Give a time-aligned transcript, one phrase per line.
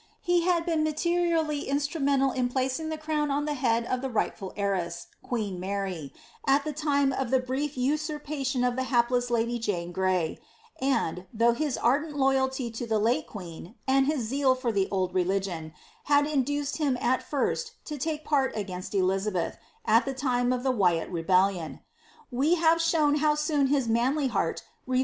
[0.23, 4.51] He had been materially inslnimenUil in placing the crown on the head of the rightful
[4.57, 6.11] heiress, queen Mary,
[6.47, 10.39] at the time of the brief usurpation of the hapless lady Jane Gray;
[10.81, 15.13] and, though his ardent loyalty to the late queen, and his zeal for the old
[15.13, 15.71] religion,
[16.05, 20.69] had induced him at first to take part against Elizabeth, at the time of die
[20.71, 21.79] Wyat rebellion;
[22.31, 24.99] we have shown how soon his manly 'State Paper MSS^ letter of ThrockmonoQ U> ^Vixubcxh.